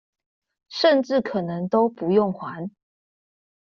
[0.69, 2.71] 甚至可能都不用還